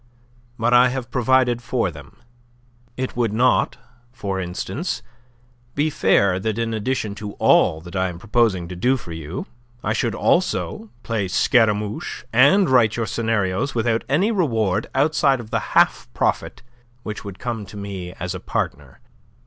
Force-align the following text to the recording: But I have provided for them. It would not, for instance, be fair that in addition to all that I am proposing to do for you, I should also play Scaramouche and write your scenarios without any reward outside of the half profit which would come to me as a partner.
But 0.57 0.73
I 0.73 0.89
have 0.89 1.11
provided 1.11 1.61
for 1.61 1.91
them. 1.91 2.17
It 2.97 3.15
would 3.15 3.31
not, 3.31 3.77
for 4.11 4.39
instance, 4.41 5.03
be 5.75 5.91
fair 5.91 6.39
that 6.39 6.57
in 6.57 6.73
addition 6.73 7.13
to 7.21 7.33
all 7.33 7.81
that 7.81 7.95
I 7.95 8.09
am 8.09 8.17
proposing 8.17 8.67
to 8.69 8.75
do 8.75 8.97
for 8.97 9.11
you, 9.11 9.45
I 9.83 9.93
should 9.93 10.15
also 10.15 10.89
play 11.03 11.27
Scaramouche 11.27 12.23
and 12.33 12.67
write 12.67 12.95
your 12.95 13.05
scenarios 13.05 13.75
without 13.75 14.03
any 14.09 14.31
reward 14.31 14.87
outside 14.95 15.39
of 15.39 15.51
the 15.51 15.59
half 15.77 16.07
profit 16.15 16.63
which 17.03 17.23
would 17.23 17.37
come 17.37 17.63
to 17.67 17.77
me 17.77 18.13
as 18.13 18.33
a 18.33 18.39
partner. 18.39 19.01